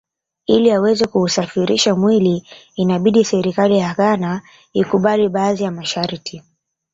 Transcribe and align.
Ili 0.45 0.71
aweze 0.71 1.07
kuusafirisha 1.07 1.95
mwili 1.95 2.47
inabidi 2.75 3.25
serikali 3.25 3.77
ya 3.77 3.93
Ghana 3.93 4.41
ikubali 4.73 5.29
baadhi 5.29 5.63
ya 5.63 5.71
masharti 5.71 6.43